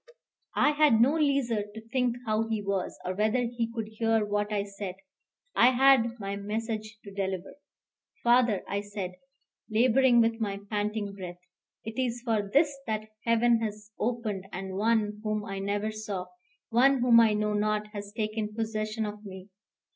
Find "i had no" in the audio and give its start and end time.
0.55-1.13